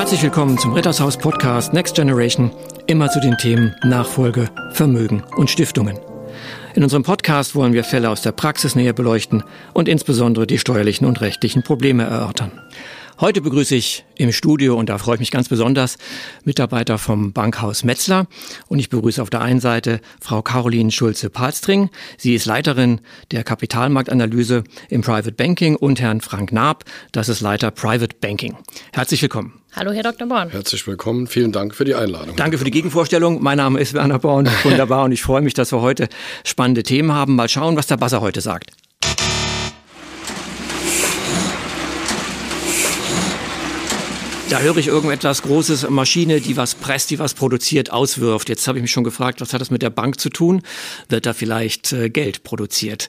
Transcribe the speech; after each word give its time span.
Herzlich 0.00 0.22
willkommen 0.22 0.56
zum 0.56 0.72
Rittershaus 0.72 1.18
Podcast 1.18 1.74
Next 1.74 1.94
Generation, 1.94 2.50
immer 2.86 3.10
zu 3.10 3.20
den 3.20 3.36
Themen 3.36 3.76
Nachfolge, 3.84 4.48
Vermögen 4.72 5.22
und 5.36 5.50
Stiftungen. 5.50 5.98
In 6.74 6.82
unserem 6.82 7.02
Podcast 7.02 7.54
wollen 7.54 7.74
wir 7.74 7.84
Fälle 7.84 8.08
aus 8.08 8.22
der 8.22 8.32
Praxis 8.32 8.74
näher 8.74 8.94
beleuchten 8.94 9.44
und 9.74 9.90
insbesondere 9.90 10.46
die 10.46 10.58
steuerlichen 10.58 11.06
und 11.06 11.20
rechtlichen 11.20 11.62
Probleme 11.62 12.04
erörtern. 12.04 12.50
Heute 13.20 13.42
begrüße 13.42 13.74
ich 13.74 14.06
im 14.16 14.32
Studio, 14.32 14.74
und 14.76 14.88
da 14.88 14.96
freue 14.96 15.16
ich 15.16 15.20
mich 15.20 15.30
ganz 15.30 15.50
besonders, 15.50 15.98
Mitarbeiter 16.44 16.96
vom 16.96 17.34
Bankhaus 17.34 17.84
Metzler. 17.84 18.26
Und 18.68 18.78
ich 18.78 18.88
begrüße 18.88 19.20
auf 19.20 19.28
der 19.28 19.42
einen 19.42 19.60
Seite 19.60 20.00
Frau 20.18 20.40
Caroline 20.40 20.90
Schulze-Palstring. 20.90 21.90
Sie 22.16 22.34
ist 22.34 22.46
Leiterin 22.46 23.02
der 23.32 23.44
Kapitalmarktanalyse 23.44 24.64
im 24.88 25.02
Private 25.02 25.32
Banking 25.32 25.76
und 25.76 26.00
Herrn 26.00 26.22
Frank 26.22 26.52
Naab, 26.52 26.84
das 27.12 27.28
ist 27.28 27.42
Leiter 27.42 27.70
Private 27.70 28.16
Banking. 28.18 28.56
Herzlich 28.94 29.20
willkommen. 29.20 29.59
Hallo, 29.72 29.92
Herr 29.92 30.02
Dr. 30.02 30.26
Born. 30.26 30.50
Herzlich 30.50 30.84
willkommen. 30.86 31.28
Vielen 31.28 31.52
Dank 31.52 31.76
für 31.76 31.84
die 31.84 31.94
Einladung. 31.94 32.34
Danke 32.34 32.58
für 32.58 32.64
die 32.64 32.72
Gegenvorstellung. 32.72 33.40
Mein 33.40 33.58
Name 33.58 33.78
ist 33.78 33.94
Werner 33.94 34.18
Born. 34.18 34.48
Wunderbar. 34.64 35.04
Und 35.04 35.12
ich 35.12 35.22
freue 35.22 35.42
mich, 35.42 35.54
dass 35.54 35.72
wir 35.72 35.80
heute 35.80 36.08
spannende 36.44 36.82
Themen 36.82 37.12
haben. 37.12 37.36
Mal 37.36 37.48
schauen, 37.48 37.76
was 37.76 37.86
der 37.86 37.96
Buzzer 37.96 38.20
heute 38.20 38.40
sagt. 38.40 38.72
Da 44.50 44.58
höre 44.58 44.78
ich 44.78 44.88
irgendetwas 44.88 45.42
Großes, 45.42 45.88
Maschine, 45.88 46.40
die 46.40 46.56
was 46.56 46.74
presst, 46.74 47.10
die 47.10 47.20
was 47.20 47.34
produziert, 47.34 47.92
auswirft. 47.92 48.48
Jetzt 48.48 48.66
habe 48.66 48.78
ich 48.78 48.82
mich 48.82 48.90
schon 48.90 49.04
gefragt, 49.04 49.40
was 49.40 49.52
hat 49.52 49.60
das 49.60 49.70
mit 49.70 49.82
der 49.82 49.90
Bank 49.90 50.18
zu 50.18 50.28
tun? 50.28 50.62
Wird 51.08 51.26
da 51.26 51.32
vielleicht 51.32 51.92
äh, 51.92 52.10
Geld 52.10 52.42
produziert? 52.42 53.06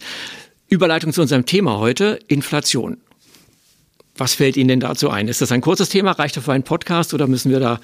Überleitung 0.70 1.12
zu 1.12 1.22
unserem 1.22 1.48
Thema 1.48 1.80
heute, 1.80 2.20
Inflation. 2.28 2.98
Was 4.18 4.34
fällt 4.34 4.58
Ihnen 4.58 4.68
denn 4.68 4.80
dazu 4.80 5.10
ein? 5.10 5.28
Ist 5.28 5.42
das 5.42 5.52
ein 5.52 5.62
kurzes 5.62 5.90
Thema? 5.90 6.12
Reicht 6.12 6.38
das 6.38 6.46
für 6.46 6.54
einen 6.54 6.64
Podcast 6.64 7.14
oder 7.14 7.28
müssen 7.28 7.52
wir 7.52 7.60
da 7.60 7.80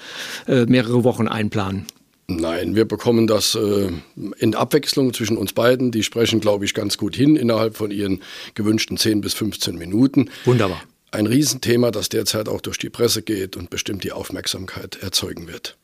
äh, 0.46 0.66
mehrere 0.66 1.04
Wochen 1.04 1.28
einplanen? 1.28 1.86
Nein, 2.28 2.74
wir 2.74 2.84
bekommen 2.84 3.26
das 3.26 3.54
äh, 3.54 3.90
in 4.38 4.54
Abwechslung 4.54 5.14
zwischen 5.14 5.38
uns 5.38 5.54
beiden. 5.54 5.90
Die 5.90 6.02
sprechen, 6.02 6.40
glaube 6.40 6.66
ich, 6.66 6.74
ganz 6.74 6.98
gut 6.98 7.16
hin 7.16 7.36
innerhalb 7.36 7.76
von 7.76 7.90
ihren 7.90 8.20
gewünschten 8.54 8.98
10 8.98 9.22
bis 9.22 9.32
15 9.34 9.76
Minuten. 9.76 10.30
Wunderbar 10.44 10.82
ein 11.10 11.26
Riesenthema, 11.26 11.90
das 11.90 12.08
derzeit 12.08 12.48
auch 12.48 12.60
durch 12.60 12.78
die 12.78 12.90
Presse 12.90 13.22
geht 13.22 13.56
und 13.56 13.70
bestimmt 13.70 14.04
die 14.04 14.12
Aufmerksamkeit 14.12 14.98
erzeugen 15.02 15.48
wird. 15.48 15.76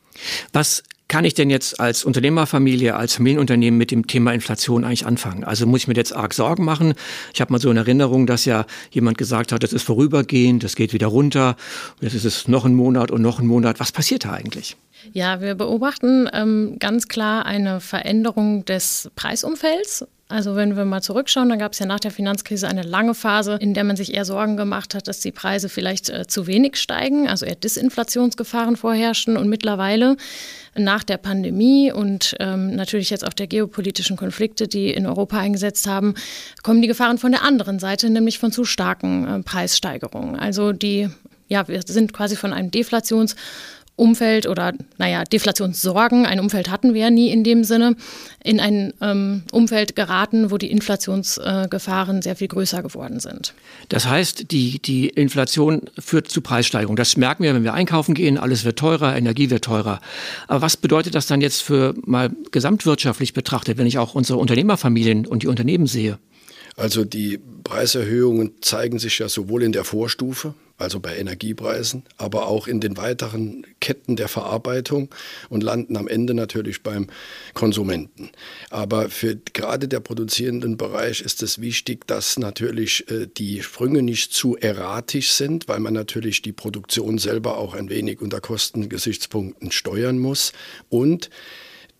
Was 0.52 0.82
kann 1.08 1.24
ich 1.24 1.34
denn 1.34 1.50
jetzt 1.50 1.80
als 1.80 2.04
Unternehmerfamilie, 2.04 2.96
als 2.96 3.14
Familienunternehmen 3.14 3.76
mit 3.76 3.90
dem 3.90 4.06
Thema 4.06 4.32
Inflation 4.32 4.84
eigentlich 4.84 5.06
anfangen? 5.06 5.44
Also 5.44 5.66
muss 5.66 5.82
ich 5.82 5.88
mir 5.88 5.94
jetzt 5.94 6.14
arg 6.14 6.34
Sorgen 6.34 6.64
machen? 6.64 6.94
Ich 7.32 7.40
habe 7.40 7.52
mal 7.52 7.60
so 7.60 7.70
in 7.70 7.76
Erinnerung, 7.76 8.26
dass 8.26 8.46
ja 8.46 8.66
jemand 8.90 9.18
gesagt 9.18 9.52
hat, 9.52 9.62
das 9.62 9.72
ist 9.72 9.82
vorübergehend, 9.82 10.64
das 10.64 10.76
geht 10.76 10.92
wieder 10.92 11.08
runter, 11.08 11.56
jetzt 12.00 12.14
ist 12.14 12.24
es 12.24 12.48
noch 12.48 12.64
ein 12.64 12.74
Monat 12.74 13.10
und 13.10 13.22
noch 13.22 13.38
ein 13.38 13.46
Monat. 13.46 13.80
Was 13.80 13.92
passiert 13.92 14.24
da 14.24 14.32
eigentlich? 14.32 14.76
Ja, 15.12 15.40
wir 15.40 15.54
beobachten 15.54 16.28
ähm, 16.32 16.76
ganz 16.78 17.08
klar 17.08 17.44
eine 17.44 17.80
Veränderung 17.80 18.64
des 18.64 19.10
Preisumfelds. 19.14 20.06
Also 20.26 20.56
wenn 20.56 20.74
wir 20.74 20.86
mal 20.86 21.02
zurückschauen, 21.02 21.50
dann 21.50 21.58
gab 21.58 21.72
es 21.72 21.78
ja 21.78 21.86
nach 21.86 22.00
der 22.00 22.10
Finanzkrise 22.10 22.66
eine 22.66 22.82
lange 22.82 23.14
Phase, 23.14 23.58
in 23.60 23.74
der 23.74 23.84
man 23.84 23.96
sich 23.96 24.14
eher 24.14 24.24
Sorgen 24.24 24.56
gemacht 24.56 24.94
hat, 24.94 25.06
dass 25.06 25.20
die 25.20 25.32
Preise 25.32 25.68
vielleicht 25.68 26.08
äh, 26.08 26.26
zu 26.26 26.46
wenig 26.46 26.76
steigen, 26.76 27.28
also 27.28 27.44
eher 27.44 27.56
Disinflationsgefahren 27.56 28.76
vorherrschen. 28.76 29.36
Und 29.36 29.50
mittlerweile 29.50 30.16
nach 30.74 31.04
der 31.04 31.18
Pandemie 31.18 31.92
und 31.92 32.34
ähm, 32.40 32.74
natürlich 32.74 33.10
jetzt 33.10 33.26
auch 33.26 33.34
der 33.34 33.48
geopolitischen 33.48 34.16
Konflikte, 34.16 34.66
die 34.66 34.90
in 34.90 35.06
Europa 35.06 35.38
eingesetzt 35.38 35.86
haben, 35.86 36.14
kommen 36.62 36.80
die 36.80 36.88
Gefahren 36.88 37.18
von 37.18 37.30
der 37.30 37.42
anderen 37.42 37.78
Seite, 37.78 38.08
nämlich 38.08 38.38
von 38.38 38.50
zu 38.50 38.64
starken 38.64 39.28
äh, 39.28 39.42
Preissteigerungen. 39.42 40.36
Also 40.36 40.72
die 40.72 41.10
ja, 41.46 41.68
wir 41.68 41.82
sind 41.86 42.14
quasi 42.14 42.36
von 42.36 42.54
einem 42.54 42.70
Deflations- 42.70 43.36
Umfeld 43.96 44.48
oder, 44.48 44.72
naja, 44.98 45.22
Deflationssorgen, 45.22 46.26
ein 46.26 46.40
Umfeld 46.40 46.68
hatten 46.68 46.94
wir 46.94 47.02
ja 47.02 47.10
nie 47.10 47.30
in 47.30 47.44
dem 47.44 47.62
Sinne, 47.62 47.94
in 48.42 48.58
ein 48.58 48.92
ähm, 49.00 49.44
Umfeld 49.52 49.94
geraten, 49.94 50.50
wo 50.50 50.58
die 50.58 50.70
Inflationsgefahren 50.72 52.18
äh, 52.18 52.22
sehr 52.22 52.34
viel 52.34 52.48
größer 52.48 52.82
geworden 52.82 53.20
sind. 53.20 53.54
Das 53.88 54.08
heißt, 54.08 54.50
die, 54.50 54.80
die 54.80 55.08
Inflation 55.08 55.82
führt 55.96 56.28
zu 56.28 56.40
Preissteigerungen. 56.40 56.96
Das 56.96 57.16
merken 57.16 57.44
wir, 57.44 57.54
wenn 57.54 57.62
wir 57.62 57.74
einkaufen 57.74 58.14
gehen, 58.14 58.36
alles 58.36 58.64
wird 58.64 58.80
teurer, 58.80 59.16
Energie 59.16 59.50
wird 59.50 59.64
teurer. 59.64 60.00
Aber 60.48 60.62
was 60.62 60.76
bedeutet 60.76 61.14
das 61.14 61.28
dann 61.28 61.40
jetzt 61.40 61.62
für 61.62 61.94
mal 62.04 62.30
gesamtwirtschaftlich 62.50 63.32
betrachtet, 63.32 63.78
wenn 63.78 63.86
ich 63.86 63.98
auch 63.98 64.16
unsere 64.16 64.40
Unternehmerfamilien 64.40 65.24
und 65.24 65.44
die 65.44 65.48
Unternehmen 65.48 65.86
sehe? 65.86 66.18
Also 66.76 67.04
die 67.04 67.38
Preiserhöhungen 67.62 68.54
zeigen 68.60 68.98
sich 68.98 69.20
ja 69.20 69.28
sowohl 69.28 69.62
in 69.62 69.70
der 69.70 69.84
Vorstufe, 69.84 70.54
also 70.76 70.98
bei 71.00 71.16
Energiepreisen, 71.16 72.04
aber 72.16 72.46
auch 72.48 72.66
in 72.66 72.80
den 72.80 72.96
weiteren 72.96 73.66
Ketten 73.80 74.16
der 74.16 74.28
Verarbeitung 74.28 75.08
und 75.48 75.62
landen 75.62 75.96
am 75.96 76.08
Ende 76.08 76.34
natürlich 76.34 76.82
beim 76.82 77.08
Konsumenten. 77.54 78.30
Aber 78.70 79.08
für 79.08 79.36
gerade 79.36 79.86
der 79.86 80.00
produzierenden 80.00 80.76
Bereich 80.76 81.20
ist 81.20 81.42
es 81.42 81.60
wichtig, 81.60 82.06
dass 82.06 82.38
natürlich 82.38 83.08
äh, 83.10 83.26
die 83.26 83.62
Sprünge 83.62 84.02
nicht 84.02 84.32
zu 84.32 84.56
erratisch 84.56 85.32
sind, 85.32 85.68
weil 85.68 85.80
man 85.80 85.94
natürlich 85.94 86.42
die 86.42 86.52
Produktion 86.52 87.18
selber 87.18 87.56
auch 87.56 87.74
ein 87.74 87.88
wenig 87.88 88.20
unter 88.20 88.40
Kostengesichtspunkten 88.40 89.70
steuern 89.70 90.18
muss 90.18 90.52
und 90.88 91.30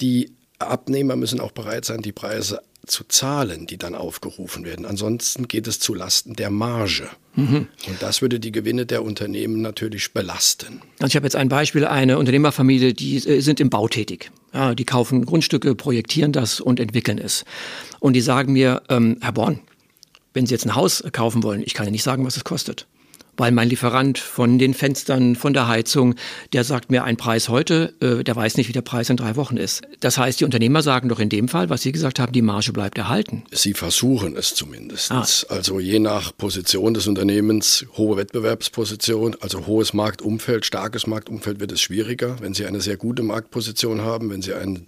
die 0.01 0.33
Abnehmer 0.59 1.17
müssen 1.17 1.41
auch 1.41 1.53
bereit 1.53 1.85
sein, 1.85 2.03
die 2.03 2.13
Preise 2.13 2.61
zu 2.87 3.05
zahlen, 3.05 3.67
die 3.67 3.79
dann 3.79 3.95
aufgerufen 3.95 4.65
werden. 4.65 4.87
Ansonsten 4.87 5.49
geht 5.49 5.67
es 5.67 5.81
zu 5.81 5.95
Lasten 5.95 6.35
der 6.35 6.51
Marge. 6.51 7.09
Mhm. 7.35 7.69
Und 7.87 8.01
das 8.01 8.23
würde 8.23 8.41
die 8.41 8.53
Gewinne 8.53 8.87
der 8.87 9.03
Unternehmen 9.05 9.63
natürlich 9.63 10.13
belasten. 10.13 10.83
Also 10.99 11.13
ich 11.13 11.17
habe 11.17 11.27
jetzt 11.27 11.37
ein 11.37 11.49
Beispiel, 11.49 11.85
eine 11.85 12.19
Unternehmerfamilie, 12.19 12.95
die 12.95 13.17
äh, 13.17 13.41
sind 13.41 13.61
im 13.61 13.71
Bau 13.71 13.89
tätig. 13.89 14.31
Ja, 14.53 14.75
die 14.75 14.85
kaufen 14.85 15.25
Grundstücke, 15.25 15.75
projektieren 15.75 16.33
das 16.33 16.61
und 16.61 16.79
entwickeln 16.79 17.19
es. 17.19 17.45
Und 18.01 18.15
die 18.15 18.21
sagen 18.21 18.53
mir, 18.53 18.83
ähm, 18.89 19.19
Herr 19.21 19.33
Born, 19.33 19.61
wenn 20.33 20.47
Sie 20.47 20.55
jetzt 20.55 20.67
ein 20.67 20.75
Haus 20.75 21.03
kaufen 21.13 21.43
wollen, 21.43 21.63
ich 21.65 21.75
kann 21.75 21.87
ja 21.87 21.93
nicht 21.93 22.03
sagen, 22.03 22.25
was 22.25 22.37
es 22.37 22.45
kostet 22.45 22.87
weil 23.37 23.53
mein 23.53 23.69
Lieferant 23.69 24.19
von 24.19 24.59
den 24.59 24.75
Fenstern, 24.75 25.37
von 25.37 25.53
der 25.53 25.69
Heizung, 25.69 26.15
der 26.53 26.65
sagt 26.65 26.91
mir 26.91 27.05
einen 27.05 27.17
Preis 27.17 27.49
heute, 27.49 27.95
äh, 28.01 28.23
der 28.25 28.37
weiß 28.37 28.57
nicht, 28.57 28.69
wie 28.69 28.73
der 28.73 28.83
Preis 28.83 29.11
in 29.11 29.17
drei 29.17 29.37
Wochen 29.37 29.57
ist. 29.57 29.83
Das 30.01 30.19
heißt, 30.19 30.41
die 30.41 30.45
Unternehmer 30.45 30.83
sagen 30.83 31.09
doch 31.09 31.21
in 31.21 31.29
dem 31.29 31.49
Fall, 31.49 31.71
was 31.71 31.83
Sie 31.83 31.93
gesagt 31.93 32.19
haben, 32.19 32.33
die 32.33 32.43
Marge 32.43 32.73
bleibt 32.73 32.99
erhalten. 32.99 33.45
Sie 33.51 33.75
versuchen 33.75 34.37
es 34.37 34.55
zumindest. 34.55 35.11
Ah. 35.11 35.27
Also 35.49 35.81
je 35.81 35.99
nach 35.99 36.37
Position 36.37 36.95
des 36.95 37.07
Unternehmens, 37.07 37.87
hohe 37.97 38.17
Wettbewerbsposition, 38.17 39.37
also 39.41 39.67
hohes 39.67 39.95
Marktumfeld, 39.95 40.67
starkes 40.67 41.07
Marktumfeld 41.07 41.61
wird 41.61 41.73
es 41.73 41.81
schwieriger. 41.81 42.37
Wenn 42.41 42.55
Sie 42.55 42.67
eine 42.67 42.81
sehr 42.81 42.97
gute 42.97 43.23
Marktposition 43.23 44.03
haben, 44.03 44.31
wenn 44.31 44.43
Sie 44.43 44.55
einen 44.55 44.85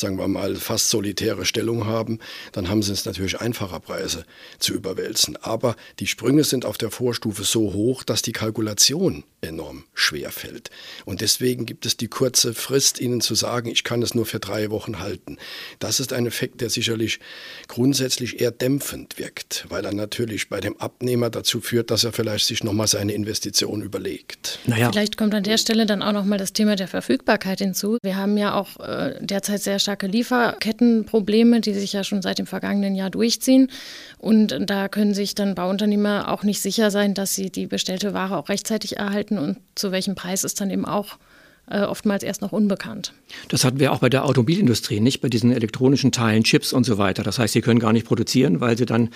sagen 0.00 0.18
wir 0.18 0.28
mal, 0.28 0.56
fast 0.56 0.90
solitäre 0.90 1.44
Stellung 1.44 1.86
haben, 1.86 2.18
dann 2.52 2.68
haben 2.68 2.82
sie 2.82 2.92
es 2.92 3.04
natürlich 3.04 3.40
einfacher, 3.40 3.80
Preise 3.80 4.24
zu 4.58 4.74
überwälzen. 4.74 5.36
Aber 5.36 5.76
die 5.98 6.06
Sprünge 6.06 6.44
sind 6.44 6.64
auf 6.64 6.78
der 6.78 6.90
Vorstufe 6.90 7.44
so 7.44 7.72
hoch, 7.72 8.02
dass 8.02 8.22
die 8.22 8.32
Kalkulation 8.32 9.24
enorm 9.40 9.84
schwer 9.94 10.30
fällt. 10.30 10.70
Und 11.04 11.20
deswegen 11.20 11.64
gibt 11.64 11.86
es 11.86 11.96
die 11.96 12.08
kurze 12.08 12.54
Frist, 12.54 13.00
ihnen 13.00 13.20
zu 13.20 13.34
sagen, 13.34 13.68
ich 13.70 13.84
kann 13.84 14.02
es 14.02 14.14
nur 14.14 14.26
für 14.26 14.40
drei 14.40 14.70
Wochen 14.70 14.98
halten. 14.98 15.38
Das 15.78 16.00
ist 16.00 16.12
ein 16.12 16.26
Effekt, 16.26 16.60
der 16.60 16.70
sicherlich 16.70 17.20
grundsätzlich 17.68 18.40
eher 18.40 18.50
dämpfend 18.50 19.18
wirkt, 19.18 19.66
weil 19.68 19.84
er 19.84 19.92
natürlich 19.92 20.48
bei 20.48 20.60
dem 20.60 20.76
Abnehmer 20.78 21.30
dazu 21.30 21.60
führt, 21.60 21.90
dass 21.90 22.04
er 22.04 22.12
vielleicht 22.12 22.46
sich 22.46 22.64
nochmal 22.64 22.88
seine 22.88 23.12
Investition 23.12 23.82
überlegt. 23.82 24.58
Naja. 24.66 24.90
Vielleicht 24.90 25.16
kommt 25.16 25.34
an 25.34 25.44
der 25.44 25.58
Stelle 25.58 25.86
dann 25.86 26.02
auch 26.02 26.12
nochmal 26.12 26.38
das 26.38 26.52
Thema 26.52 26.74
der 26.74 26.88
Verfügbarkeit 26.88 27.60
hinzu. 27.60 27.98
Wir 28.02 28.16
haben 28.16 28.36
ja 28.36 28.54
auch 28.54 28.80
äh, 28.80 29.14
derzeit 29.20 29.62
sehr 29.62 29.78
starke 29.88 30.06
Lieferkettenprobleme, 30.06 31.62
die 31.62 31.72
sich 31.72 31.94
ja 31.94 32.04
schon 32.04 32.20
seit 32.20 32.38
dem 32.38 32.46
vergangenen 32.46 32.94
Jahr 32.94 33.08
durchziehen. 33.08 33.70
Und 34.18 34.54
da 34.60 34.88
können 34.88 35.14
sich 35.14 35.34
dann 35.34 35.54
Bauunternehmer 35.54 36.30
auch 36.30 36.42
nicht 36.42 36.60
sicher 36.60 36.90
sein, 36.90 37.14
dass 37.14 37.34
sie 37.34 37.48
die 37.48 37.66
bestellte 37.66 38.12
Ware 38.12 38.36
auch 38.36 38.50
rechtzeitig 38.50 38.98
erhalten 38.98 39.38
und 39.38 39.56
zu 39.74 39.90
welchem 39.90 40.14
Preis 40.14 40.44
ist 40.44 40.60
dann 40.60 40.68
eben 40.68 40.84
auch 40.84 41.16
äh, 41.70 41.80
oftmals 41.80 42.22
erst 42.22 42.42
noch 42.42 42.52
unbekannt. 42.52 43.14
Das 43.48 43.64
hatten 43.64 43.80
wir 43.80 43.92
auch 43.92 44.00
bei 44.00 44.10
der 44.10 44.26
Automobilindustrie, 44.26 45.00
nicht 45.00 45.22
bei 45.22 45.30
diesen 45.30 45.52
elektronischen 45.52 46.12
Teilen, 46.12 46.44
Chips 46.44 46.74
und 46.74 46.84
so 46.84 46.98
weiter. 46.98 47.22
Das 47.22 47.38
heißt, 47.38 47.54
sie 47.54 47.62
können 47.62 47.80
gar 47.80 47.94
nicht 47.94 48.06
produzieren, 48.06 48.60
weil 48.60 48.76
sie 48.76 48.84
dann 48.84 49.08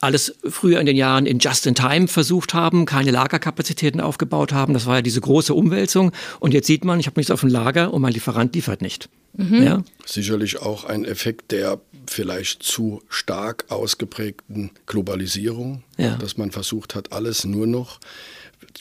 alles 0.00 0.34
früher 0.48 0.80
in 0.80 0.86
den 0.86 0.96
Jahren 0.96 1.26
in 1.26 1.38
Just-in-Time 1.38 2.08
versucht 2.08 2.54
haben, 2.54 2.86
keine 2.86 3.10
Lagerkapazitäten 3.10 4.00
aufgebaut 4.00 4.54
haben. 4.54 4.72
Das 4.72 4.86
war 4.86 4.96
ja 4.96 5.02
diese 5.02 5.20
große 5.20 5.52
Umwälzung. 5.52 6.12
Und 6.40 6.54
jetzt 6.54 6.66
sieht 6.66 6.86
man, 6.86 6.98
ich 6.98 7.06
habe 7.06 7.20
nichts 7.20 7.30
auf 7.30 7.40
dem 7.40 7.50
Lager 7.50 7.92
und 7.92 8.00
mein 8.00 8.14
Lieferant 8.14 8.54
liefert 8.54 8.80
nicht. 8.80 9.10
Mhm. 9.36 9.62
Ja? 9.62 9.82
Sicherlich 10.06 10.58
auch 10.58 10.84
ein 10.84 11.04
Effekt 11.04 11.50
der 11.50 11.80
vielleicht 12.06 12.62
zu 12.62 13.02
stark 13.08 13.64
ausgeprägten 13.70 14.70
Globalisierung, 14.86 15.82
ja. 15.96 16.16
dass 16.16 16.36
man 16.36 16.50
versucht 16.50 16.94
hat, 16.94 17.12
alles 17.12 17.44
nur 17.44 17.66
noch 17.66 18.00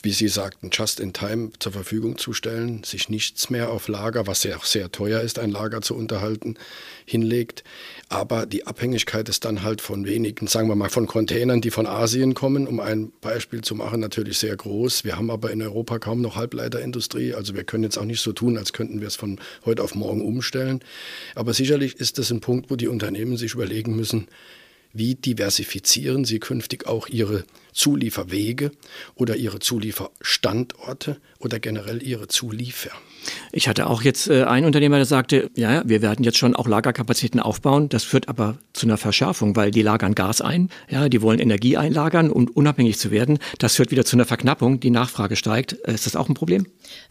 wie 0.02 0.12
Sie 0.12 0.28
sagten, 0.28 0.70
just 0.72 1.00
in 1.00 1.14
time 1.14 1.52
zur 1.60 1.72
Verfügung 1.72 2.18
zu 2.18 2.34
stellen, 2.34 2.84
sich 2.84 3.10
nichts 3.10 3.50
mehr 3.50 3.70
auf 3.70 3.88
Lager, 3.88 4.26
was 4.28 4.44
ja 4.44 4.58
auch 4.58 4.66
sehr 4.66 4.92
teuer 4.92 5.22
ist, 5.22 5.40
ein 5.40 5.52
Lager 5.52 5.82
zu 5.82 5.96
unterhalten, 5.96 6.56
hinlegt. 7.06 7.64
Aber 8.10 8.46
die 8.46 8.66
Abhängigkeit 8.66 9.30
ist 9.30 9.46
dann 9.46 9.64
halt 9.64 9.82
von 9.82 10.06
wenigen, 10.06 10.48
sagen 10.48 10.68
wir 10.68 10.76
mal, 10.76 10.90
von 10.90 11.08
Containern, 11.08 11.62
die 11.62 11.72
von 11.72 11.86
Asien 11.86 12.34
kommen, 12.34 12.68
um 12.68 12.80
ein 12.80 13.12
Beispiel 13.22 13.62
zu 13.62 13.76
machen, 13.76 14.00
natürlich 14.00 14.40
sehr 14.40 14.56
groß. 14.56 15.04
Wir 15.04 15.18
haben 15.18 15.30
aber 15.30 15.52
in 15.52 15.62
Europa 15.62 16.00
kaum 16.00 16.22
noch 16.22 16.36
Halbleiterindustrie. 16.36 17.34
Also 17.34 17.56
wir 17.56 17.64
können 17.64 17.84
jetzt 17.84 17.98
auch 17.98 18.06
nicht 18.06 18.22
so 18.22 18.34
tun, 18.34 18.58
als 18.58 18.74
könnten 18.74 19.00
wir 19.00 19.08
es 19.08 19.16
von 19.16 19.40
heute 19.66 19.84
auf 19.84 19.96
morgen 19.96 20.22
umstellen. 20.22 20.82
Aber 21.36 21.54
sicherlich 21.54 21.96
ist 21.96 22.18
das 22.18 22.32
ein 22.32 22.42
Punkt, 22.42 22.70
wo 22.70 22.76
die 22.76 22.88
Unternehmen 22.88 23.38
sich 23.38 23.54
überlegen 23.54 23.96
müssen, 23.96 24.28
wie 24.94 25.16
diversifizieren 25.16 26.24
sie 26.24 26.40
künftig 26.40 26.86
auch 26.86 27.08
ihre 27.08 27.46
Zulieferwege 27.74 28.72
oder 29.16 29.36
ihre 29.36 29.60
Zulieferstandorte 29.60 31.20
oder 31.40 31.60
generell 31.60 32.04
ihre 32.04 32.28
Zuliefer. 32.28 32.92
Ich 33.52 33.68
hatte 33.68 33.88
auch 33.88 34.02
jetzt 34.02 34.30
äh, 34.30 34.44
einen 34.44 34.66
Unternehmer, 34.66 34.98
der 34.98 35.06
sagte, 35.06 35.50
ja, 35.56 35.82
wir 35.86 36.02
werden 36.02 36.24
jetzt 36.24 36.38
schon 36.38 36.56
auch 36.56 36.68
Lagerkapazitäten 36.68 37.40
aufbauen. 37.40 37.90
Das 37.90 38.04
führt 38.04 38.30
aber 38.30 38.58
zu 38.74 38.88
einer 38.88 38.98
Verschärfung, 38.98 39.56
weil 39.56 39.72
die 39.72 39.82
lagern 39.82 40.16
Gas 40.16 40.42
ein, 40.42 40.70
ja, 40.90 41.10
die 41.10 41.22
wollen 41.22 41.40
Energie 41.40 41.78
einlagern, 41.78 42.32
um 42.32 42.48
unabhängig 42.48 42.98
zu 42.98 43.12
werden. 43.12 43.40
Das 43.60 43.76
führt 43.76 43.92
wieder 43.92 44.06
zu 44.06 44.16
einer 44.16 44.26
Verknappung, 44.26 44.80
die 44.80 44.90
Nachfrage 44.90 45.36
steigt. 45.36 45.78
Äh, 45.86 45.94
ist 45.94 46.06
das 46.06 46.16
auch 46.16 46.30
ein 46.30 46.34
Problem? 46.34 46.68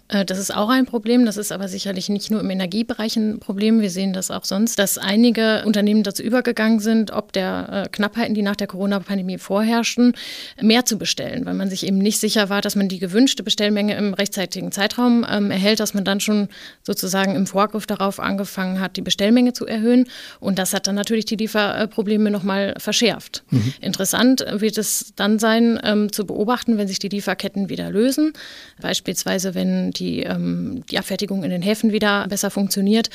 Äh, 0.09 0.25
das 0.25 0.38
ist 0.38 0.55
auch 0.55 0.69
ein 0.69 0.87
Problem. 0.87 1.25
Das 1.25 1.37
ist 1.37 1.53
aber 1.53 1.69
sicherlich 1.69 2.09
nicht 2.09 2.31
nur 2.31 2.41
im 2.41 2.50
Energiebereich 2.50 3.17
ein 3.17 3.38
Problem. 3.38 3.81
Wir 3.81 3.91
sehen 3.91 4.12
das 4.12 4.31
auch 4.31 4.44
sonst, 4.44 4.79
dass 4.79 4.99
einige 4.99 5.62
Unternehmen 5.64 6.03
dazu 6.03 6.23
übergegangen 6.23 6.81
sind, 6.81 7.12
ob 7.12 7.32
der 7.32 7.88
Knappheiten, 7.93 8.35
die 8.35 8.43
nach 8.43 8.56
der 8.56 8.67
Corona-Pandemie 8.67 9.38
vorherrschten, 9.38 10.14
mehr 10.61 10.85
zu 10.85 10.99
bestellen, 10.99 11.47
weil 11.47 11.55
man 11.55 11.70
sich 11.70 11.87
eben 11.87 11.99
nicht 11.99 12.19
sicher 12.19 12.49
war, 12.49 12.61
dass 12.61 12.76
man 12.76 12.88
die 12.88 12.99
gewünschte 12.99 13.43
Bestellmenge 13.43 13.97
im 13.97 14.14
rechtzeitigen 14.14 14.73
Zeitraum 14.73 15.25
ähm, 15.29 15.50
erhält, 15.50 15.81
dass 15.81 15.94
man 15.94 16.01
dann 16.04 16.20
schon 16.20 16.49
sozusagen 16.82 17.34
im 17.34 17.46
Vorgriff 17.46 17.87
darauf 17.87 18.20
angefangen 18.20 18.81
hat, 18.81 18.96
die 18.96 19.02
Bestellmenge 19.02 19.52
zu 19.52 19.66
erhöhen. 19.66 20.06
Und 20.40 20.58
das 20.58 20.72
hat 20.72 20.87
dann 20.87 20.94
natürlich 20.94 21.25
die 21.25 21.37
Lieferprobleme 21.37 22.31
nochmal 22.31 22.75
verschärft. 22.78 23.44
Mhm. 23.50 23.75
Interessant 23.81 24.44
wird 24.50 24.78
es 24.78 25.12
dann 25.16 25.38
sein, 25.38 25.81
ähm, 25.84 26.12
zu 26.12 26.26
beobachten, 26.26 26.78
wenn 26.78 26.88
sich 26.88 26.99
die 26.99 27.08
Lieferketten 27.08 27.69
wieder 27.69 27.90
lösen. 27.90 28.32
Beispielsweise, 28.81 29.54
wenn 29.54 29.90
die, 29.90 30.20
ähm, 30.20 30.84
die 30.90 30.99
Abfertigung 30.99 31.44
in 31.44 31.50
den 31.50 31.62
Häfen 31.62 31.93
wieder 31.93 32.26
besser 32.28 32.50
funktioniert, 32.50 33.10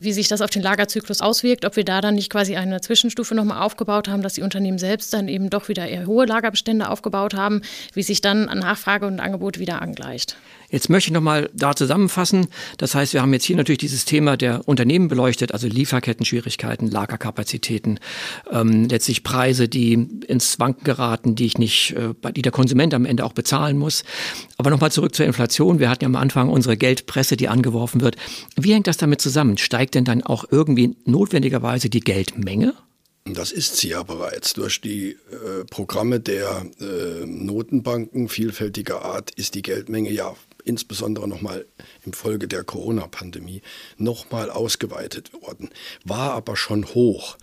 wie 0.00 0.12
sich 0.12 0.28
das 0.28 0.40
auf 0.40 0.50
den 0.50 0.62
Lagerzyklus 0.62 1.20
auswirkt, 1.20 1.64
ob 1.64 1.76
wir 1.76 1.84
da 1.84 2.00
dann 2.00 2.14
nicht 2.14 2.30
quasi 2.30 2.56
eine 2.56 2.80
Zwischenstufe 2.80 3.34
nochmal 3.34 3.62
aufgebaut 3.62 4.08
haben, 4.08 4.22
dass 4.22 4.34
die 4.34 4.42
Unternehmen 4.42 4.78
selbst 4.78 5.12
dann 5.12 5.28
eben 5.28 5.50
doch 5.50 5.68
wieder 5.68 5.86
eher 5.86 6.06
hohe 6.06 6.26
Lagerbestände 6.26 6.88
aufgebaut 6.88 7.34
haben, 7.34 7.62
wie 7.92 8.02
sich 8.02 8.20
dann 8.20 8.46
Nachfrage 8.62 9.06
und 9.06 9.20
Angebot 9.20 9.58
wieder 9.58 9.82
angleicht. 9.82 10.36
Jetzt 10.72 10.88
möchte 10.88 11.10
ich 11.10 11.12
nochmal 11.12 11.50
da 11.52 11.76
zusammenfassen. 11.76 12.48
Das 12.78 12.94
heißt, 12.94 13.12
wir 13.12 13.20
haben 13.20 13.32
jetzt 13.34 13.44
hier 13.44 13.56
natürlich 13.56 13.78
dieses 13.78 14.06
Thema 14.06 14.38
der 14.38 14.66
Unternehmen 14.66 15.08
beleuchtet, 15.08 15.52
also 15.52 15.68
Lieferketten-Schwierigkeiten, 15.68 16.90
Lagerkapazitäten, 16.90 18.00
ähm, 18.50 18.88
letztlich 18.88 19.22
Preise, 19.22 19.68
die 19.68 19.92
ins 19.92 20.58
Wanken 20.58 20.84
geraten, 20.84 21.34
die 21.34 21.44
ich 21.44 21.58
nicht, 21.58 21.94
äh, 21.94 22.32
die 22.32 22.40
der 22.40 22.52
Konsument 22.52 22.94
am 22.94 23.04
Ende 23.04 23.26
auch 23.26 23.34
bezahlen 23.34 23.76
muss. 23.76 24.02
Aber 24.56 24.70
nochmal 24.70 24.90
zurück 24.90 25.14
zur 25.14 25.26
Inflation. 25.26 25.78
Wir 25.78 25.90
hatten 25.90 26.04
ja 26.04 26.08
am 26.08 26.16
Anfang 26.16 26.48
unsere 26.48 26.78
Geldpresse, 26.78 27.36
die 27.36 27.48
angeworfen 27.48 28.00
wird. 28.00 28.16
Wie 28.56 28.72
hängt 28.72 28.86
das 28.86 28.96
damit 28.96 29.20
zusammen? 29.20 29.58
Steigt 29.58 29.94
denn 29.94 30.06
dann 30.06 30.22
auch 30.22 30.46
irgendwie 30.50 30.96
notwendigerweise 31.04 31.90
die 31.90 32.00
Geldmenge? 32.00 32.72
Das 33.24 33.52
ist 33.52 33.76
sie 33.76 33.90
ja 33.90 34.02
bereits. 34.02 34.54
Durch 34.54 34.80
die 34.80 35.10
äh, 35.10 35.64
Programme 35.70 36.18
der 36.18 36.66
äh, 36.80 37.24
Notenbanken 37.24 38.28
vielfältiger 38.28 39.04
Art 39.04 39.30
ist 39.32 39.54
die 39.54 39.62
Geldmenge 39.62 40.10
ja 40.10 40.34
insbesondere 40.64 41.28
nochmal 41.28 41.66
im 42.04 42.12
Folge 42.12 42.48
der 42.48 42.64
Corona-Pandemie 42.64 43.62
nochmal 43.96 44.50
ausgeweitet 44.50 45.32
worden, 45.32 45.70
war 46.04 46.32
aber 46.32 46.56
schon 46.56 46.86
hoch. 46.86 47.36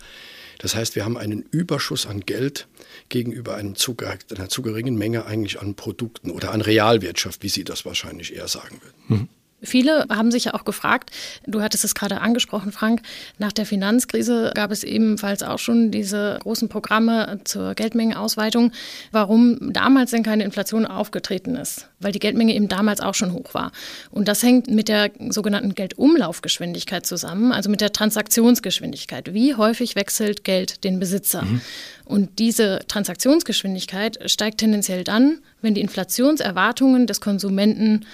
Das 0.58 0.74
heißt, 0.74 0.94
wir 0.94 1.06
haben 1.06 1.16
einen 1.16 1.42
Überschuss 1.50 2.06
an 2.06 2.20
Geld 2.20 2.68
gegenüber 3.08 3.58
zu, 3.74 3.96
einer 4.36 4.48
zu 4.50 4.60
geringen 4.60 4.96
Menge 4.96 5.24
eigentlich 5.24 5.58
an 5.58 5.74
Produkten 5.74 6.30
oder 6.30 6.52
an 6.52 6.60
Realwirtschaft, 6.60 7.42
wie 7.42 7.48
Sie 7.48 7.64
das 7.64 7.86
wahrscheinlich 7.86 8.36
eher 8.36 8.46
sagen 8.46 8.78
würden. 8.82 9.20
Mhm. 9.20 9.28
Viele 9.62 10.06
haben 10.10 10.30
sich 10.30 10.44
ja 10.44 10.54
auch 10.54 10.64
gefragt, 10.64 11.10
du 11.46 11.62
hattest 11.62 11.84
es 11.84 11.94
gerade 11.94 12.20
angesprochen, 12.20 12.72
Frank, 12.72 13.02
nach 13.38 13.52
der 13.52 13.66
Finanzkrise 13.66 14.52
gab 14.54 14.70
es 14.70 14.84
ebenfalls 14.84 15.42
auch 15.42 15.58
schon 15.58 15.90
diese 15.90 16.38
großen 16.40 16.68
Programme 16.68 17.40
zur 17.44 17.74
Geldmengenausweitung, 17.74 18.72
warum 19.12 19.72
damals 19.72 20.10
denn 20.12 20.22
keine 20.22 20.44
Inflation 20.44 20.86
aufgetreten 20.86 21.56
ist, 21.56 21.88
weil 21.98 22.12
die 22.12 22.18
Geldmenge 22.18 22.54
eben 22.54 22.68
damals 22.68 23.00
auch 23.00 23.14
schon 23.14 23.32
hoch 23.32 23.54
war. 23.54 23.72
Und 24.10 24.28
das 24.28 24.42
hängt 24.42 24.68
mit 24.68 24.88
der 24.88 25.10
sogenannten 25.28 25.74
Geldumlaufgeschwindigkeit 25.74 27.06
zusammen, 27.06 27.52
also 27.52 27.70
mit 27.70 27.80
der 27.80 27.92
Transaktionsgeschwindigkeit. 27.92 29.34
Wie 29.34 29.54
häufig 29.54 29.96
wechselt 29.96 30.44
Geld 30.44 30.84
den 30.84 30.98
Besitzer? 30.98 31.42
Mhm. 31.42 31.60
Und 32.10 32.40
diese 32.40 32.80
Transaktionsgeschwindigkeit 32.88 34.18
steigt 34.28 34.58
tendenziell 34.58 35.04
dann, 35.04 35.38
wenn 35.62 35.74
die 35.74 35.80
Inflationserwartungen 35.80 37.06
des 37.06 37.20
Konsumenten 37.20 38.04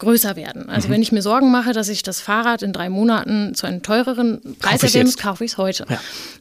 größer 0.00 0.34
werden. 0.36 0.68
Also 0.68 0.88
mhm. 0.88 0.92
wenn 0.92 1.02
ich 1.02 1.12
mir 1.12 1.22
Sorgen 1.22 1.50
mache, 1.50 1.72
dass 1.72 1.88
ich 1.88 2.02
das 2.02 2.20
Fahrrad 2.20 2.62
in 2.62 2.72
drei 2.72 2.88
Monaten 2.88 3.54
zu 3.54 3.66
einem 3.66 3.82
teureren 3.82 4.40
Preis 4.58 4.82
erlebe, 4.82 5.12
kaufe 5.12 5.44
ich 5.44 5.52
es 5.52 5.58
heute. 5.58 5.86
Ja. 5.88 6.00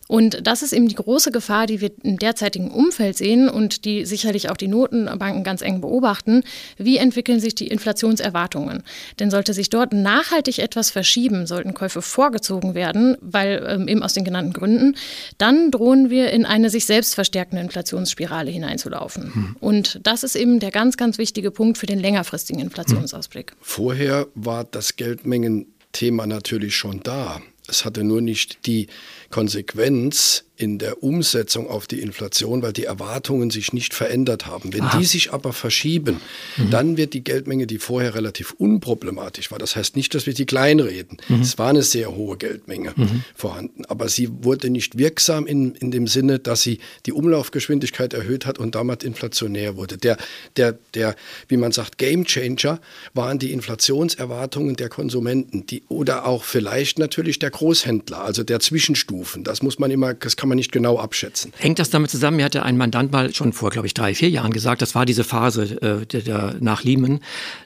Und 0.10 0.48
das 0.48 0.64
ist 0.64 0.74
eben 0.74 0.88
die 0.88 0.96
große 0.96 1.32
Gefahr, 1.32 1.68
die 1.68 1.82
wir 1.82 1.92
im 2.02 2.18
derzeitigen 2.18 2.72
Umfeld 2.72 3.16
sehen 3.16 3.48
und 3.48 3.86
die 3.86 4.06
sicherlich 4.06 4.50
auch 4.50 4.58
die 4.58 4.68
Notenbanken 4.68 5.44
ganz 5.44 5.62
eng 5.62 5.82
beobachten. 5.82 6.42
Wie 6.78 6.98
entwickeln 6.98 7.40
sich 7.40 7.54
die 7.54 7.68
Inflationserwartungen? 7.68 8.82
Denn 9.20 9.30
sollte 9.30 9.54
sich 9.54 9.70
dort 9.70 9.94
nachhaltig 9.94 10.58
etwas 10.58 10.90
verschieben, 10.90 11.46
sollten 11.46 11.76
Käufe 11.76 12.02
vorgezogen 12.02 12.74
werden, 12.74 13.18
weil 13.22 13.64
ähm, 13.70 13.88
eben 13.88 14.02
aus 14.02 14.14
den 14.14 14.24
genannten 14.24 14.52
Gründen, 14.54 14.96
dann 15.38 15.70
drohen 15.70 16.10
wir 16.10 16.32
in 16.32 16.44
eine 16.44 16.72
sich 16.72 16.88
selbst 16.88 17.14
verstärkende 17.14 17.62
Inflationsspirale 17.62 18.50
hineinzulaufen. 18.50 19.32
Mhm. 19.32 19.56
Und 19.60 20.00
das 20.02 20.24
ist 20.24 20.36
eben 20.36 20.60
der 20.60 20.72
ganz, 20.72 20.98
ganz 20.98 21.20
wichtige 21.20 21.52
Punkt 21.52 21.78
für 21.78 21.86
den 21.86 22.00
längerfristigen 22.00 22.60
Inflationsausblick. 22.64 23.54
Vorher 23.62 24.26
war 24.34 24.64
das 24.64 24.96
Geldmengenthema 24.96 26.26
natürlich 26.26 26.76
schon 26.76 27.02
da. 27.04 27.40
Es 27.70 27.86
hatte 27.86 28.04
nur 28.04 28.22
nicht 28.22 28.66
die 28.66 28.88
Konsequenz 29.30 30.44
in 30.60 30.78
der 30.78 31.02
Umsetzung 31.02 31.70
auf 31.70 31.88
die 31.88 32.02
Inflation, 32.02 32.62
weil 32.62 32.74
die 32.74 32.84
Erwartungen 32.84 33.50
sich 33.50 33.72
nicht 33.72 33.94
verändert 33.94 34.46
haben. 34.46 34.74
Wenn 34.74 34.84
Aha. 34.84 34.98
die 34.98 35.06
sich 35.06 35.32
aber 35.32 35.54
verschieben, 35.54 36.20
mhm. 36.58 36.70
dann 36.70 36.98
wird 36.98 37.14
die 37.14 37.24
Geldmenge, 37.24 37.66
die 37.66 37.78
vorher 37.78 38.14
relativ 38.14 38.52
unproblematisch 38.58 39.52
war, 39.52 39.58
das 39.58 39.78
heißt 39.78 39.96
nicht, 39.96 40.14
dass 40.14 40.26
wir 40.26 40.34
die 40.34 40.46
kleinreden, 40.46 41.18
mhm. 41.30 41.42
es 41.42 41.58
war 41.58 41.70
eine 41.70 41.82
sehr 41.82 42.14
hohe 42.14 42.36
Geldmenge 42.36 42.94
mhm. 42.94 43.24
vorhanden, 43.36 43.86
aber 43.86 44.10
sie 44.10 44.30
wurde 44.44 44.70
nicht 44.70 44.98
wirksam 44.98 45.48
in, 45.48 45.76
in 45.76 45.92
dem 45.92 46.08
Sinne, 46.08 46.40
dass 46.40 46.62
sie 46.62 46.80
die 47.06 47.14
Umlaufgeschwindigkeit 47.14 48.14
erhöht 48.14 48.46
hat 48.46 48.60
und 48.60 48.76
damit 48.76 49.06
inflationär 49.06 49.78
wurde. 49.78 49.98
Der, 49.98 50.18
der, 50.58 50.78
der, 50.94 51.16
wie 51.48 51.58
man 51.58 51.72
sagt, 51.72 51.98
Gamechanger 51.98 52.82
waren 53.14 53.40
die 53.40 53.54
Inflationserwartungen 53.54 54.76
der 54.76 54.90
Konsumenten, 54.90 55.66
die, 55.68 55.84
oder 55.88 56.26
auch 56.26 56.44
vielleicht 56.44 57.00
natürlich 57.00 57.40
der 57.40 57.52
Großhändler, 57.52 58.22
also 58.22 58.44
der 58.44 58.60
Zwischenstufen. 58.60 59.46
Das 59.46 59.62
muss 59.62 59.80
man 59.80 59.90
immer, 59.90 60.14
das 60.14 60.36
kann 60.36 60.49
man 60.50 60.58
nicht 60.58 60.72
genau 60.72 60.98
abschätzen. 61.00 61.54
Hängt 61.58 61.80
das 61.80 61.90
damit 61.90 62.10
zusammen? 62.12 62.38
Mir 62.38 62.46
hatte 62.46 62.64
ein 62.64 62.78
Mandant 62.78 63.12
mal 63.12 63.34
schon 63.34 63.54
vor, 63.54 63.70
glaube 63.70 63.88
ich, 63.88 63.94
drei, 63.94 64.14
vier 64.14 64.30
Jahren 64.30 64.52
gesagt, 64.52 64.82
das 64.82 64.96
war 64.96 65.06
diese 65.06 65.24
Phase 65.24 65.82
äh, 65.82 66.06
der, 66.06 66.22
der, 66.22 66.56
nach 66.60 66.84
Lehman, 66.84 67.20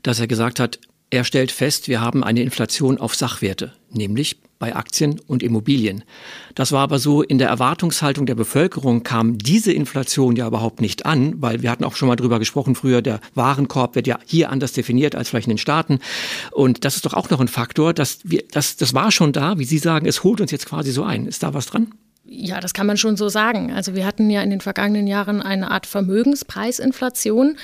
dass 0.03 0.19
er 0.19 0.27
gesagt 0.27 0.59
hat, 0.59 0.79
er 1.09 1.23
stellt 1.23 1.51
fest, 1.51 1.87
wir 1.87 2.01
haben 2.01 2.23
eine 2.23 2.41
Inflation 2.41 2.97
auf 2.97 3.13
Sachwerte, 3.13 3.73
nämlich 3.91 4.37
bei 4.57 4.75
Aktien 4.75 5.19
und 5.27 5.43
Immobilien. 5.43 6.03
Das 6.55 6.71
war 6.71 6.81
aber 6.81 6.97
so, 6.97 7.21
in 7.21 7.37
der 7.37 7.49
Erwartungshaltung 7.49 8.25
der 8.25 8.33
Bevölkerung 8.33 9.03
kam 9.03 9.37
diese 9.37 9.71
Inflation 9.73 10.35
ja 10.35 10.47
überhaupt 10.47 10.81
nicht 10.81 11.05
an, 11.05 11.35
weil 11.41 11.61
wir 11.61 11.69
hatten 11.69 11.83
auch 11.83 11.95
schon 11.95 12.07
mal 12.07 12.15
drüber 12.15 12.39
gesprochen 12.39 12.73
früher, 12.73 13.01
der 13.01 13.19
Warenkorb 13.35 13.93
wird 13.93 14.07
ja 14.07 14.17
hier 14.25 14.49
anders 14.49 14.71
definiert 14.71 15.15
als 15.15 15.29
vielleicht 15.29 15.47
in 15.47 15.55
den 15.55 15.57
Staaten. 15.59 15.99
Und 16.51 16.85
das 16.85 16.95
ist 16.95 17.05
doch 17.05 17.13
auch 17.13 17.29
noch 17.29 17.41
ein 17.41 17.47
Faktor, 17.47 17.93
dass 17.93 18.19
wir, 18.23 18.41
das, 18.49 18.77
das 18.77 18.93
war 18.93 19.11
schon 19.11 19.33
da, 19.33 19.59
wie 19.59 19.65
Sie 19.65 19.77
sagen, 19.77 20.07
es 20.07 20.23
holt 20.23 20.41
uns 20.41 20.49
jetzt 20.49 20.65
quasi 20.65 20.91
so 20.91 21.03
ein. 21.03 21.27
Ist 21.27 21.43
da 21.43 21.53
was 21.53 21.65
dran? 21.65 21.93
Ja, 22.35 22.59
das 22.59 22.73
kann 22.73 22.87
man 22.87 22.97
schon 22.97 23.15
so 23.15 23.29
sagen. 23.29 23.71
Also 23.71 23.93
wir 23.93 24.07
hatten 24.07 24.31
ja 24.31 24.41
in 24.41 24.49
den 24.49 24.59
vergangenen 24.59 25.05
Jahren 25.05 25.39
eine 25.39 25.69
Art 25.69 25.85
Vermögenspreisinflation. 25.85 27.57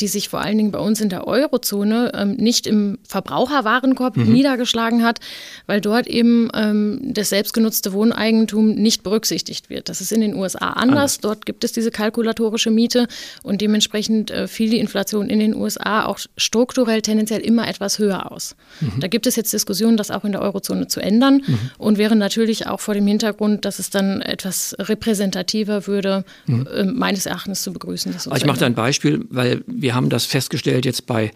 Die 0.00 0.08
sich 0.08 0.28
vor 0.28 0.40
allen 0.40 0.58
Dingen 0.58 0.70
bei 0.70 0.78
uns 0.78 1.00
in 1.00 1.08
der 1.08 1.26
Eurozone 1.26 2.12
ähm, 2.14 2.32
nicht 2.32 2.66
im 2.66 2.98
Verbraucherwarenkorb 3.08 4.16
mhm. 4.16 4.32
niedergeschlagen 4.32 5.02
hat, 5.02 5.20
weil 5.66 5.80
dort 5.80 6.06
eben 6.06 6.50
ähm, 6.54 7.00
das 7.02 7.30
selbstgenutzte 7.30 7.92
Wohneigentum 7.92 8.74
nicht 8.74 9.02
berücksichtigt 9.02 9.70
wird. 9.70 9.88
Das 9.88 10.00
ist 10.00 10.12
in 10.12 10.20
den 10.20 10.34
USA 10.34 10.70
anders. 10.70 11.20
Dort 11.20 11.46
gibt 11.46 11.64
es 11.64 11.72
diese 11.72 11.90
kalkulatorische 11.90 12.70
Miete 12.70 13.08
und 13.42 13.60
dementsprechend 13.60 14.30
äh, 14.30 14.48
fiel 14.48 14.70
die 14.70 14.78
Inflation 14.78 15.28
in 15.28 15.38
den 15.38 15.54
USA 15.54 16.04
auch 16.04 16.18
strukturell 16.36 17.02
tendenziell 17.02 17.40
immer 17.40 17.68
etwas 17.68 17.98
höher 17.98 18.30
aus. 18.30 18.56
Mhm. 18.80 19.00
Da 19.00 19.08
gibt 19.08 19.26
es 19.26 19.36
jetzt 19.36 19.52
Diskussionen, 19.52 19.96
das 19.96 20.10
auch 20.10 20.24
in 20.24 20.32
der 20.32 20.42
Eurozone 20.42 20.88
zu 20.88 21.00
ändern 21.00 21.42
mhm. 21.46 21.58
und 21.78 21.98
wäre 21.98 22.16
natürlich 22.16 22.66
auch 22.66 22.80
vor 22.80 22.94
dem 22.94 23.06
Hintergrund, 23.06 23.64
dass 23.64 23.78
es 23.78 23.90
dann 23.90 24.20
etwas 24.20 24.76
repräsentativer 24.78 25.86
würde, 25.86 26.24
mhm. 26.46 26.66
äh, 26.66 26.84
meines 26.84 27.26
Erachtens 27.26 27.62
zu 27.62 27.72
begrüßen. 27.72 28.14
Ich 28.34 28.46
mache 28.46 28.58
da 28.58 28.66
ein 28.66 28.74
Beispiel, 28.74 29.24
weil 29.30 29.62
wir 29.66 29.85
haben 29.94 30.08
das 30.08 30.24
festgestellt 30.24 30.84
jetzt 30.84 31.06
bei 31.06 31.30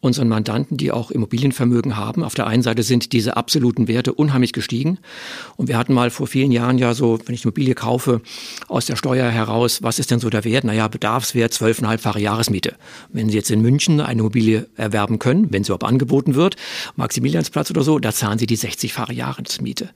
unseren 0.00 0.28
Mandanten, 0.28 0.76
die 0.76 0.92
auch 0.92 1.10
Immobilienvermögen 1.10 1.96
haben. 1.96 2.22
Auf 2.22 2.34
der 2.34 2.46
einen 2.46 2.62
Seite 2.62 2.82
sind 2.82 3.12
diese 3.12 3.36
absoluten 3.36 3.88
Werte 3.88 4.12
unheimlich 4.12 4.52
gestiegen. 4.52 4.98
Und 5.56 5.68
wir 5.68 5.78
hatten 5.78 5.92
mal 5.92 6.10
vor 6.10 6.26
vielen 6.26 6.52
Jahren 6.52 6.78
ja 6.78 6.94
so, 6.94 7.18
wenn 7.24 7.34
ich 7.34 7.44
Immobilie 7.44 7.74
kaufe, 7.74 8.20
aus 8.68 8.86
der 8.86 8.96
Steuer 8.96 9.28
heraus, 9.30 9.82
was 9.82 9.98
ist 9.98 10.10
denn 10.10 10.20
so 10.20 10.30
der 10.30 10.44
Wert? 10.44 10.64
Naja, 10.64 10.88
Bedarfswert 10.88 11.52
zwölfeinhalbfache 11.52 12.20
Jahresmiete. 12.20 12.76
Wenn 13.10 13.28
Sie 13.28 13.36
jetzt 13.36 13.50
in 13.50 13.62
München 13.62 14.00
eine 14.00 14.20
Immobilie 14.20 14.68
erwerben 14.76 15.18
können, 15.18 15.52
wenn 15.52 15.64
sie 15.64 15.68
überhaupt 15.68 15.84
angeboten 15.84 16.34
wird, 16.34 16.56
Maximiliansplatz 16.96 17.70
oder 17.70 17.82
so, 17.82 17.98
da 17.98 18.12
zahlen 18.12 18.38
Sie 18.38 18.46
die 18.46 18.58
60-fache 18.58 19.12
Jahresmiete. 19.12 19.90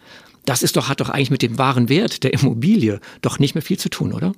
Das 0.47 0.62
ist 0.62 0.76
doch, 0.76 0.88
hat 0.88 1.00
doch 1.00 1.11
eigentlich 1.11 1.31
mit 1.31 1.43
dem 1.43 1.59
wahren 1.59 1.88
Wert 1.88 2.25
der 2.25 2.33
Immobilie 2.33 3.00
doch 3.21 3.38
nicht 3.38 3.55
mehr 3.55 3.62
viel 3.62 3.79
zu 3.79 3.90
tun, 3.90 4.12
oder? 4.12 4.33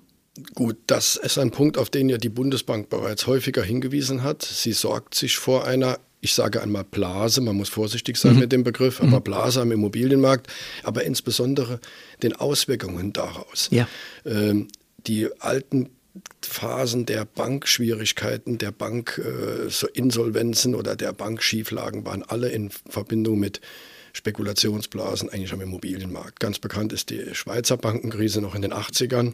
Gut, 0.54 0.76
das 0.86 1.16
ist 1.16 1.38
ein 1.38 1.50
Punkt, 1.50 1.76
auf 1.76 1.90
den 1.90 2.08
ja 2.08 2.16
die 2.16 2.30
Bundesbank 2.30 2.88
bereits 2.88 3.26
häufiger 3.26 3.62
hingewiesen 3.62 4.22
hat. 4.22 4.42
Sie 4.42 4.72
sorgt 4.72 5.14
sich 5.14 5.36
vor 5.36 5.66
einer 5.66 5.98
ich 6.24 6.34
sage 6.34 6.62
einmal 6.62 6.84
Blase, 6.84 7.40
man 7.40 7.56
muss 7.56 7.68
vorsichtig 7.68 8.16
sein 8.16 8.34
mhm. 8.34 8.38
mit 8.38 8.52
dem 8.52 8.62
Begriff, 8.62 9.00
aber 9.00 9.18
mhm. 9.18 9.24
Blase 9.24 9.60
am 9.60 9.72
Immobilienmarkt, 9.72 10.46
aber 10.84 11.02
insbesondere 11.02 11.80
den 12.22 12.36
Auswirkungen 12.36 13.12
daraus. 13.12 13.66
Ja. 13.72 13.88
Ähm, 14.24 14.68
die 15.08 15.28
alten 15.40 15.90
Phasen 16.40 17.06
der 17.06 17.24
Bankschwierigkeiten, 17.24 18.58
der 18.58 18.70
Bankinsolvenzen 18.70 20.74
äh, 20.74 20.76
oder 20.76 20.94
der 20.94 21.12
Bankschieflagen 21.12 22.06
waren 22.06 22.22
alle 22.22 22.50
in 22.50 22.70
Verbindung 22.88 23.40
mit 23.40 23.60
Spekulationsblasen 24.12 25.28
eigentlich 25.28 25.52
am 25.52 25.60
Immobilienmarkt. 25.60 26.38
Ganz 26.38 26.60
bekannt 26.60 26.92
ist 26.92 27.10
die 27.10 27.34
Schweizer 27.34 27.78
Bankenkrise 27.78 28.40
noch 28.40 28.54
in 28.54 28.62
den 28.62 28.72
80ern. 28.72 29.32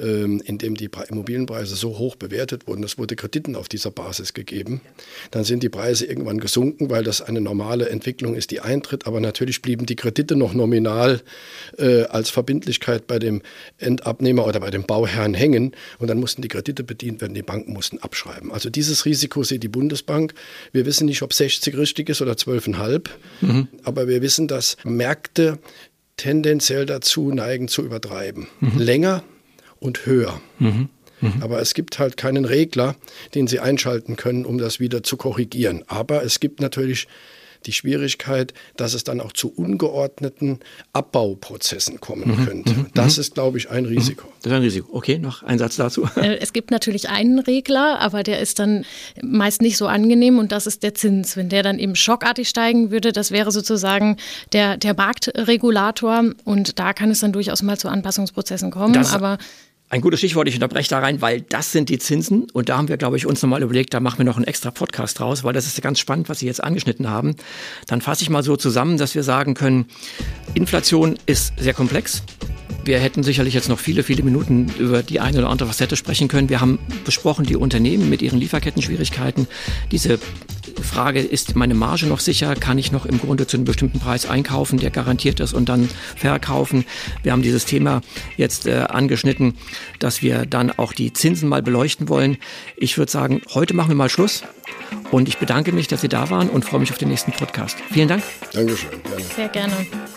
Ähm, 0.00 0.42
in 0.44 0.58
dem 0.58 0.74
die 0.74 0.90
Immobilienpreise 1.08 1.74
so 1.74 1.98
hoch 1.98 2.16
bewertet 2.16 2.66
wurden, 2.66 2.84
es 2.84 2.98
wurde 2.98 3.16
Krediten 3.16 3.56
auf 3.56 3.68
dieser 3.68 3.90
Basis 3.90 4.34
gegeben, 4.34 4.80
dann 5.30 5.44
sind 5.44 5.62
die 5.62 5.68
Preise 5.68 6.06
irgendwann 6.06 6.38
gesunken, 6.38 6.90
weil 6.90 7.04
das 7.04 7.22
eine 7.22 7.40
normale 7.40 7.88
Entwicklung 7.88 8.34
ist, 8.34 8.50
die 8.50 8.60
eintritt. 8.60 9.06
Aber 9.06 9.20
natürlich 9.20 9.62
blieben 9.62 9.86
die 9.86 9.96
Kredite 9.96 10.36
noch 10.36 10.54
nominal 10.54 11.22
äh, 11.78 12.02
als 12.04 12.30
Verbindlichkeit 12.30 13.06
bei 13.06 13.18
dem 13.18 13.42
Endabnehmer 13.78 14.46
oder 14.46 14.60
bei 14.60 14.70
dem 14.70 14.84
Bauherrn 14.84 15.34
hängen 15.34 15.72
und 15.98 16.08
dann 16.08 16.18
mussten 16.18 16.42
die 16.42 16.48
Kredite 16.48 16.84
bedient 16.84 17.20
werden, 17.20 17.34
die 17.34 17.42
Banken 17.42 17.72
mussten 17.72 17.98
abschreiben. 17.98 18.52
Also 18.52 18.68
dieses 18.70 19.04
Risiko 19.04 19.44
sieht 19.44 19.62
die 19.62 19.68
Bundesbank. 19.68 20.34
Wir 20.72 20.84
wissen 20.86 21.06
nicht, 21.06 21.22
ob 21.22 21.32
60 21.32 21.76
richtig 21.76 22.08
ist 22.08 22.20
oder 22.20 22.32
12,5, 22.32 23.08
mhm. 23.40 23.68
aber 23.82 24.08
wir 24.08 24.20
wissen, 24.22 24.48
dass 24.48 24.76
Märkte 24.84 25.58
tendenziell 26.16 26.86
dazu 26.86 27.30
neigen 27.30 27.68
zu 27.68 27.82
übertreiben. 27.82 28.48
Mhm. 28.60 28.78
Länger 28.78 29.22
und 29.80 30.06
höher. 30.06 30.40
Mhm. 30.58 30.88
Mhm. 31.20 31.42
Aber 31.42 31.60
es 31.60 31.74
gibt 31.74 31.98
halt 31.98 32.16
keinen 32.16 32.44
Regler, 32.44 32.96
den 33.34 33.46
Sie 33.46 33.60
einschalten 33.60 34.16
können, 34.16 34.44
um 34.44 34.58
das 34.58 34.80
wieder 34.80 35.02
zu 35.02 35.16
korrigieren. 35.16 35.84
Aber 35.86 36.22
es 36.22 36.40
gibt 36.40 36.60
natürlich 36.60 37.08
die 37.66 37.72
Schwierigkeit, 37.72 38.54
dass 38.76 38.94
es 38.94 39.04
dann 39.04 39.20
auch 39.20 39.32
zu 39.32 39.52
ungeordneten 39.52 40.60
Abbauprozessen 40.92 42.00
kommen 42.00 42.28
mhm. 42.28 42.46
könnte. 42.46 42.74
Mhm. 42.74 42.86
Das 42.94 43.16
mhm. 43.16 43.20
ist, 43.20 43.34
glaube 43.34 43.58
ich, 43.58 43.70
ein 43.70 43.84
mhm. 43.84 43.90
Risiko. 43.90 44.28
Das 44.42 44.52
ist 44.52 44.56
ein 44.56 44.62
Risiko. 44.62 44.88
Okay, 44.92 45.18
noch 45.18 45.42
ein 45.42 45.58
Satz 45.58 45.76
dazu. 45.76 46.08
Äh, 46.16 46.38
es 46.38 46.52
gibt 46.52 46.70
natürlich 46.70 47.08
einen 47.08 47.38
Regler, 47.38 48.00
aber 48.00 48.22
der 48.22 48.40
ist 48.40 48.58
dann 48.58 48.84
meist 49.22 49.60
nicht 49.62 49.76
so 49.76 49.86
angenehm 49.86 50.38
und 50.38 50.52
das 50.52 50.66
ist 50.66 50.82
der 50.82 50.94
Zins. 50.94 51.36
Wenn 51.36 51.48
der 51.48 51.62
dann 51.62 51.78
eben 51.78 51.96
schockartig 51.96 52.48
steigen 52.48 52.90
würde, 52.90 53.12
das 53.12 53.30
wäre 53.30 53.52
sozusagen 53.52 54.16
der, 54.52 54.76
der 54.76 54.94
Marktregulator 54.94 56.24
und 56.44 56.78
da 56.78 56.92
kann 56.92 57.10
es 57.10 57.20
dann 57.20 57.32
durchaus 57.32 57.62
mal 57.62 57.78
zu 57.78 57.88
Anpassungsprozessen 57.88 58.70
kommen. 58.70 58.94
Das 58.94 59.12
aber 59.12 59.38
ein 59.88 60.00
gutes 60.00 60.18
Stichwort, 60.18 60.48
ich 60.48 60.54
unterbreche 60.54 60.90
da 60.90 60.98
rein, 60.98 61.20
weil 61.20 61.42
das 61.42 61.70
sind 61.70 61.88
die 61.88 61.98
Zinsen. 61.98 62.48
Und 62.52 62.68
da 62.68 62.76
haben 62.76 62.88
wir, 62.88 62.96
glaube 62.96 63.16
ich, 63.16 63.26
uns 63.26 63.40
nochmal 63.42 63.62
überlegt, 63.62 63.94
da 63.94 64.00
machen 64.00 64.18
wir 64.18 64.24
noch 64.24 64.36
einen 64.36 64.44
extra 64.44 64.72
Podcast 64.72 65.20
draus, 65.20 65.44
weil 65.44 65.52
das 65.52 65.66
ist 65.66 65.80
ganz 65.80 66.00
spannend, 66.00 66.28
was 66.28 66.40
Sie 66.40 66.46
jetzt 66.46 66.62
angeschnitten 66.62 67.08
haben. 67.08 67.36
Dann 67.86 68.00
fasse 68.00 68.22
ich 68.22 68.30
mal 68.30 68.42
so 68.42 68.56
zusammen, 68.56 68.98
dass 68.98 69.14
wir 69.14 69.22
sagen 69.22 69.54
können, 69.54 69.86
Inflation 70.54 71.16
ist 71.26 71.52
sehr 71.56 71.72
komplex. 71.72 72.22
Wir 72.84 72.98
hätten 72.98 73.22
sicherlich 73.22 73.54
jetzt 73.54 73.68
noch 73.68 73.78
viele, 73.78 74.02
viele 74.02 74.22
Minuten 74.22 74.72
über 74.78 75.02
die 75.02 75.20
eine 75.20 75.38
oder 75.38 75.50
andere 75.50 75.68
Facette 75.68 75.96
sprechen 75.96 76.28
können. 76.28 76.48
Wir 76.48 76.60
haben 76.60 76.78
besprochen 77.04 77.44
die 77.44 77.56
Unternehmen 77.56 78.10
mit 78.10 78.22
ihren 78.22 78.38
Lieferketten-Schwierigkeiten. 78.38 79.46
Diese 79.92 80.18
Frage, 80.86 81.20
ist 81.20 81.56
meine 81.56 81.74
Marge 81.74 82.06
noch 82.06 82.20
sicher? 82.20 82.54
Kann 82.54 82.78
ich 82.78 82.92
noch 82.92 83.06
im 83.06 83.18
Grunde 83.18 83.46
zu 83.46 83.56
einem 83.56 83.64
bestimmten 83.64 84.00
Preis 84.00 84.26
einkaufen, 84.26 84.78
der 84.78 84.90
garantiert 84.90 85.40
ist 85.40 85.52
und 85.52 85.68
dann 85.68 85.88
verkaufen? 86.16 86.84
Wir 87.22 87.32
haben 87.32 87.42
dieses 87.42 87.64
Thema 87.64 88.00
jetzt 88.36 88.66
äh, 88.66 88.86
angeschnitten, 88.88 89.54
dass 89.98 90.22
wir 90.22 90.46
dann 90.46 90.70
auch 90.70 90.92
die 90.92 91.12
Zinsen 91.12 91.48
mal 91.48 91.62
beleuchten 91.62 92.08
wollen. 92.08 92.38
Ich 92.76 92.96
würde 92.96 93.12
sagen, 93.12 93.42
heute 93.52 93.74
machen 93.74 93.88
wir 93.88 93.96
mal 93.96 94.08
Schluss. 94.08 94.42
Und 95.10 95.28
ich 95.28 95.38
bedanke 95.38 95.72
mich, 95.72 95.88
dass 95.88 96.00
Sie 96.00 96.08
da 96.08 96.30
waren 96.30 96.48
und 96.48 96.64
freue 96.64 96.80
mich 96.80 96.90
auf 96.90 96.98
den 96.98 97.08
nächsten 97.08 97.32
Podcast. 97.32 97.76
Vielen 97.92 98.08
Dank. 98.08 98.22
Dankeschön. 98.52 98.90
Gerne. 99.02 99.24
Sehr 99.34 99.48
gerne. 99.48 100.15